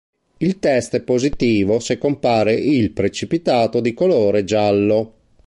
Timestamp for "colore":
3.93-4.43